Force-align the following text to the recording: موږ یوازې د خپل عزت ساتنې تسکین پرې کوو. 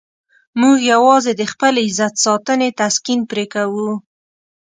موږ 0.59 0.77
یوازې 0.91 1.31
د 1.35 1.41
خپل 1.51 1.73
عزت 1.85 2.13
ساتنې 2.25 2.69
تسکین 2.81 3.19
پرې 3.31 3.45
کوو. 3.53 3.89